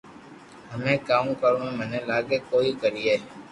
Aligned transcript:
ھمي 0.73 0.95
ڪاو 1.07 1.29
ڪرو 1.41 1.57
تو 1.65 1.71
مني 1.79 1.99
لاگي 2.09 2.37
ڪوئي 2.49 2.69
ڪريي 2.81 3.15